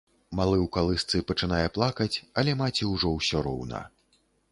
[0.37, 3.83] Малы ў калысцы пачынае плакаць, але маці ўжо ўсё роўна.